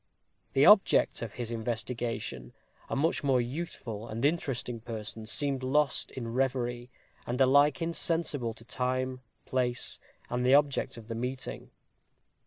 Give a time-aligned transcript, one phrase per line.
[0.53, 2.53] The object of his investigation,
[2.89, 6.89] a much more youthful and interesting person, seemed lost in reverie,
[7.27, 11.69] and alike insensible to time, place, and the object of the meeting.